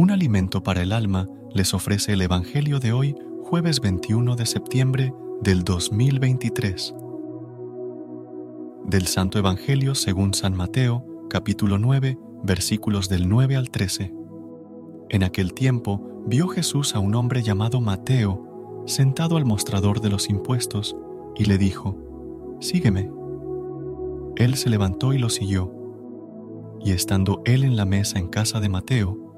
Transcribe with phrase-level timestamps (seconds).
[0.00, 5.12] Un alimento para el alma les ofrece el Evangelio de hoy, jueves 21 de septiembre
[5.42, 6.94] del 2023.
[8.86, 14.14] Del Santo Evangelio según San Mateo, capítulo 9, versículos del 9 al 13.
[15.10, 20.30] En aquel tiempo vio Jesús a un hombre llamado Mateo sentado al mostrador de los
[20.30, 20.96] impuestos
[21.36, 21.98] y le dijo,
[22.58, 23.10] Sígueme.
[24.36, 25.74] Él se levantó y lo siguió.
[26.82, 29.29] Y estando él en la mesa en casa de Mateo,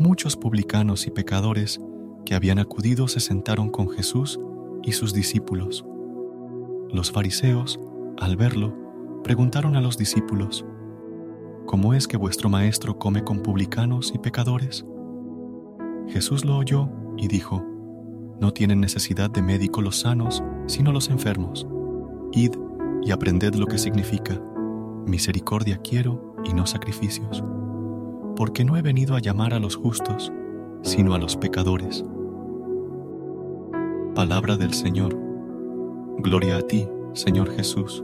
[0.00, 1.78] muchos publicanos y pecadores
[2.24, 4.40] que habían acudido se sentaron con Jesús
[4.82, 5.84] y sus discípulos.
[6.90, 7.78] Los fariseos,
[8.18, 8.74] al verlo,
[9.22, 10.64] preguntaron a los discípulos,
[11.66, 14.86] ¿Cómo es que vuestro maestro come con publicanos y pecadores?
[16.08, 17.62] Jesús lo oyó y dijo,
[18.40, 21.66] No tienen necesidad de médico los sanos, sino los enfermos.
[22.32, 22.52] Id
[23.02, 24.40] y aprended lo que significa,
[25.06, 27.44] misericordia quiero y no sacrificios
[28.40, 30.32] porque no he venido a llamar a los justos,
[30.80, 32.02] sino a los pecadores.
[34.14, 35.14] Palabra del Señor.
[36.20, 38.02] Gloria a ti, Señor Jesús.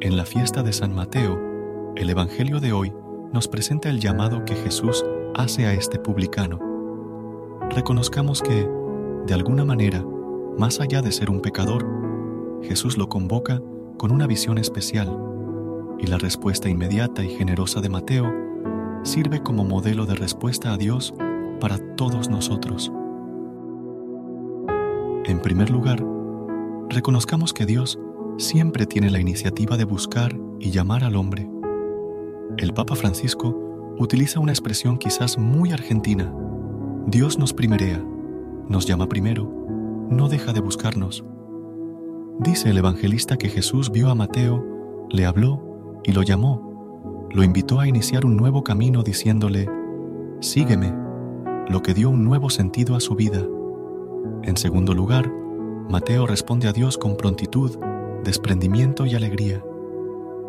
[0.00, 1.40] En la fiesta de San Mateo,
[1.96, 2.92] el Evangelio de hoy
[3.32, 5.02] nos presenta el llamado que Jesús
[5.34, 6.60] hace a este publicano.
[7.70, 8.68] Reconozcamos que,
[9.26, 10.04] de alguna manera,
[10.58, 11.86] más allá de ser un pecador,
[12.64, 13.62] Jesús lo convoca
[13.96, 15.35] con una visión especial
[15.98, 18.32] y la respuesta inmediata y generosa de Mateo
[19.02, 21.14] sirve como modelo de respuesta a Dios
[21.60, 22.92] para todos nosotros.
[25.24, 26.04] En primer lugar,
[26.88, 27.98] reconozcamos que Dios
[28.38, 31.48] siempre tiene la iniciativa de buscar y llamar al hombre.
[32.58, 36.32] El Papa Francisco utiliza una expresión quizás muy argentina.
[37.06, 38.04] Dios nos primerea,
[38.68, 39.50] nos llama primero,
[40.10, 41.24] no deja de buscarnos.
[42.38, 44.64] Dice el evangelista que Jesús vio a Mateo,
[45.10, 45.65] le habló
[46.06, 49.68] y lo llamó, lo invitó a iniciar un nuevo camino diciéndole,
[50.40, 50.94] Sígueme,
[51.68, 53.44] lo que dio un nuevo sentido a su vida.
[54.44, 55.28] En segundo lugar,
[55.90, 57.76] Mateo responde a Dios con prontitud,
[58.22, 59.64] desprendimiento y alegría.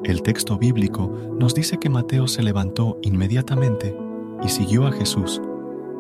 [0.04, 3.98] El texto bíblico nos dice que Mateo se levantó inmediatamente
[4.44, 5.42] y siguió a Jesús,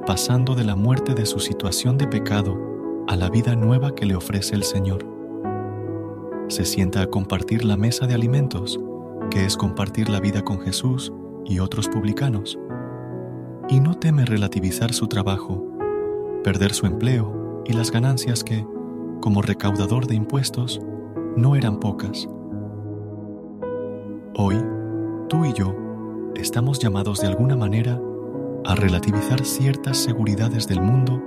[0.05, 2.55] pasando de la muerte de su situación de pecado
[3.07, 5.03] a la vida nueva que le ofrece el Señor.
[6.47, 8.79] Se sienta a compartir la mesa de alimentos
[9.29, 11.11] que es compartir la vida con Jesús
[11.45, 12.57] y otros publicanos,
[13.69, 15.65] y no teme relativizar su trabajo,
[16.43, 18.65] perder su empleo y las ganancias que,
[19.21, 20.81] como recaudador de impuestos,
[21.35, 22.27] no eran pocas.
[24.35, 24.63] Hoy,
[25.29, 25.75] tú y yo
[26.35, 27.99] estamos llamados de alguna manera
[28.65, 31.21] a relativizar ciertas seguridades del mundo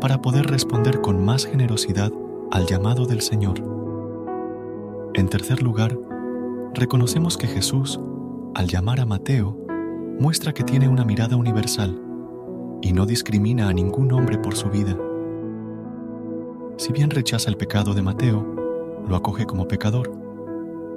[0.00, 2.12] para poder responder con más generosidad
[2.50, 3.62] al llamado del Señor.
[5.14, 5.96] En tercer lugar,
[6.74, 8.00] reconocemos que Jesús,
[8.54, 9.56] al llamar a Mateo,
[10.18, 12.00] muestra que tiene una mirada universal
[12.82, 14.96] y no discrimina a ningún hombre por su vida.
[16.76, 18.44] Si bien rechaza el pecado de Mateo,
[19.08, 20.12] lo acoge como pecador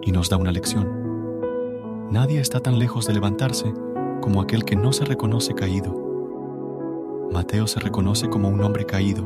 [0.02, 2.10] y nos da una lección.
[2.12, 3.74] Nadie está tan lejos de levantarse
[4.22, 7.28] como aquel que no se reconoce caído.
[7.32, 9.26] Mateo se reconoce como un hombre caído,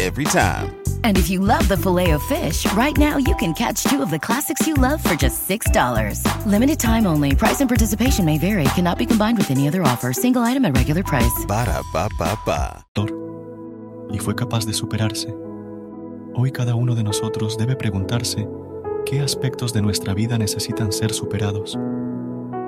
[0.00, 0.82] Every time.
[1.04, 4.10] And if you love the filet of fish, right now you can catch two of
[4.10, 6.46] the classics you love for just $6.
[6.46, 7.36] Limited time only.
[7.36, 8.64] Price and participation may vary.
[8.74, 10.12] Cannot be combined with any other offer.
[10.12, 11.44] Single item at regular price.
[11.46, 12.84] Ba da ba ba ba.
[14.10, 15.34] Y fue capaz de superarse.
[16.34, 18.48] Hoy cada uno de nosotros debe preguntarse
[19.04, 21.78] qué aspectos de nuestra vida necesitan ser superados,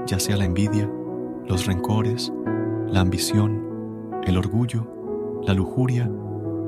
[0.06, 0.90] ya sea la envidia,
[1.46, 2.32] los rencores,
[2.88, 4.86] la ambición, el orgullo,
[5.46, 6.10] la lujuria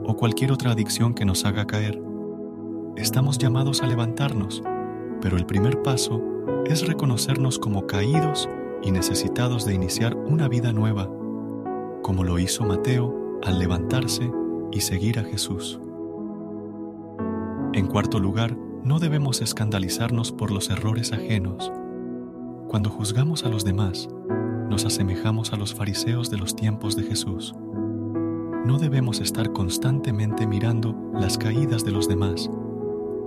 [0.06, 2.00] o cualquier otra adicción que nos haga caer.
[2.96, 4.62] Estamos llamados a levantarnos,
[5.20, 6.22] pero el primer paso
[6.66, 8.48] es reconocernos como caídos
[8.82, 11.10] y necesitados de iniciar una vida nueva,
[12.02, 14.30] como lo hizo Mateo al levantarse
[14.72, 15.80] y seguir a Jesús.
[17.72, 21.72] En cuarto lugar, no debemos escandalizarnos por los errores ajenos.
[22.68, 24.08] Cuando juzgamos a los demás,
[24.70, 27.54] nos asemejamos a los fariseos de los tiempos de Jesús.
[28.66, 32.50] No debemos estar constantemente mirando las caídas de los demás,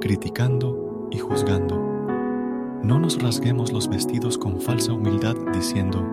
[0.01, 1.77] criticando y juzgando.
[2.83, 6.05] No nos rasguemos los vestidos con falsa humildad diciendo,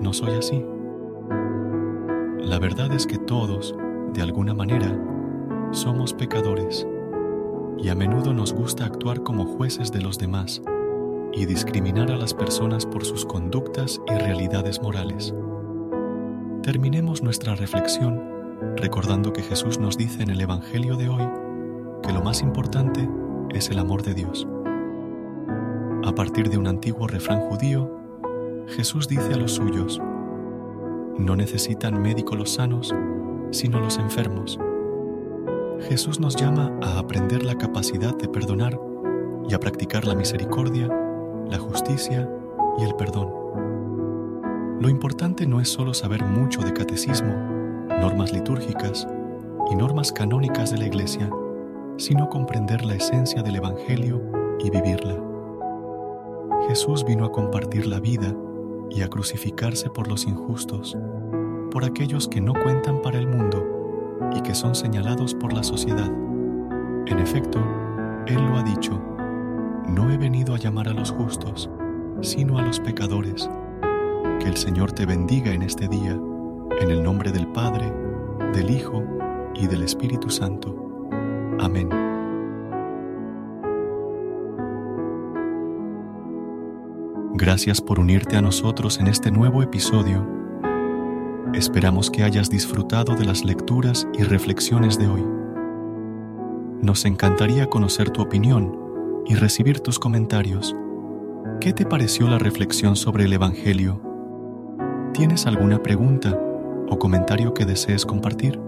[0.00, 0.64] no soy así.
[2.38, 3.76] La verdad es que todos,
[4.14, 4.98] de alguna manera,
[5.72, 6.86] somos pecadores
[7.76, 10.62] y a menudo nos gusta actuar como jueces de los demás
[11.34, 15.34] y discriminar a las personas por sus conductas y realidades morales.
[16.62, 18.22] Terminemos nuestra reflexión
[18.76, 21.26] recordando que Jesús nos dice en el Evangelio de hoy
[22.02, 23.08] que lo más importante
[23.48, 24.46] es el amor de Dios.
[26.04, 27.90] A partir de un antiguo refrán judío,
[28.68, 30.02] Jesús dice a los suyos,
[31.16, 32.94] no necesitan médicos los sanos,
[33.52, 34.58] sino los enfermos.
[35.88, 38.78] Jesús nos llama a aprender la capacidad de perdonar
[39.48, 40.88] y a practicar la misericordia,
[41.48, 42.28] la justicia
[42.78, 43.39] y el perdón.
[44.80, 47.34] Lo importante no es solo saber mucho de catecismo,
[48.00, 49.06] normas litúrgicas
[49.70, 51.30] y normas canónicas de la Iglesia,
[51.98, 54.22] sino comprender la esencia del Evangelio
[54.58, 55.22] y vivirla.
[56.66, 58.34] Jesús vino a compartir la vida
[58.88, 60.96] y a crucificarse por los injustos,
[61.70, 66.10] por aquellos que no cuentan para el mundo y que son señalados por la sociedad.
[67.04, 67.62] En efecto,
[68.26, 68.98] Él lo ha dicho,
[69.86, 71.68] no he venido a llamar a los justos,
[72.22, 73.50] sino a los pecadores.
[74.40, 76.18] Que el Señor te bendiga en este día,
[76.80, 77.92] en el nombre del Padre,
[78.54, 79.04] del Hijo
[79.54, 80.74] y del Espíritu Santo.
[81.58, 81.90] Amén.
[87.34, 90.26] Gracias por unirte a nosotros en este nuevo episodio.
[91.52, 95.24] Esperamos que hayas disfrutado de las lecturas y reflexiones de hoy.
[96.80, 98.74] Nos encantaría conocer tu opinión
[99.26, 100.74] y recibir tus comentarios.
[101.60, 104.09] ¿Qué te pareció la reflexión sobre el Evangelio?
[105.20, 106.34] ¿Tienes alguna pregunta
[106.88, 108.58] o comentario que desees compartir?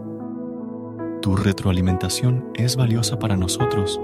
[1.22, 3.98] Tu retroalimentación es valiosa para nosotros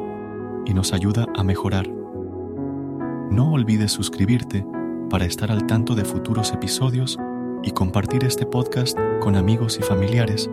[0.64, 1.86] y nos ayuda a mejorar.
[3.30, 4.64] No olvides suscribirte
[5.10, 7.18] para estar al tanto de futuros episodios
[7.62, 10.48] y compartir este podcast con amigos y familiares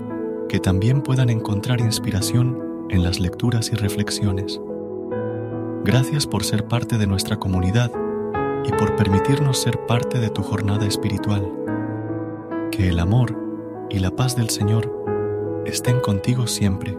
[0.49, 4.59] que también puedan encontrar inspiración en las lecturas y reflexiones.
[5.85, 7.89] Gracias por ser parte de nuestra comunidad
[8.65, 11.49] y por permitirnos ser parte de tu jornada espiritual.
[12.75, 13.33] Que el amor
[13.89, 14.91] y la paz del Señor
[15.65, 16.91] estén contigo siempre.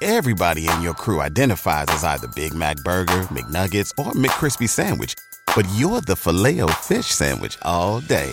[0.00, 5.12] Everybody in your crew identifies as either Big Mac Burger, McNuggets, or McCrispy Sandwich.
[5.54, 8.32] But you're the filet fish Sandwich all day.